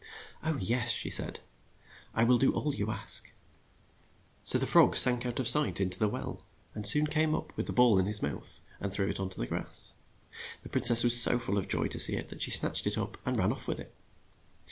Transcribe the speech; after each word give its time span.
"Oh, 0.43 0.57
yes," 0.57 0.89
she 0.89 1.11
said, 1.11 1.41
"I 2.15 2.23
will 2.23 2.39
do 2.39 2.51
all 2.53 2.73
you 2.73 2.89
ask." 2.89 3.31
So 4.43 4.57
the 4.57 4.65
frog 4.65 4.97
sank 4.97 5.27
out 5.27 5.39
of 5.39 5.47
sight 5.47 5.79
in 5.79 5.91
the 5.91 6.07
well, 6.09 6.43
and 6.73 6.87
soon 6.87 7.05
came 7.05 7.35
up 7.35 7.55
with 7.55 7.67
the 7.67 7.71
the 7.71 7.75
princess 7.75 7.75
and 7.75 7.75
the 7.75 7.75
frog. 7.75 7.75
ball 7.75 7.99
in 7.99 8.05
his 8.07 8.21
mouth, 8.23 8.61
and 8.79 8.91
tnrew 8.91 9.09
it 9.11 9.19
on 9.19 9.29
the 9.29 9.45
grass. 9.45 9.91
The 10.63 10.69
prin 10.69 10.85
cess 10.85 11.03
was 11.03 11.21
so 11.21 11.37
full 11.37 11.59
of 11.59 11.67
joy 11.69 11.85
to 11.89 11.99
see 11.99 12.15
it 12.15 12.29
that 12.29 12.41
she 12.41 12.49
snatched 12.49 12.87
it 12.87 12.97
up 12.97 13.15
and 13.27 13.37
ran 13.37 13.51
off 13.51 13.67
with 13.67 13.79
it. 13.79 13.93